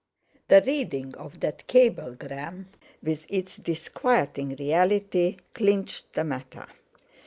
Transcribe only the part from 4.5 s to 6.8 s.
reality, clinched the matter.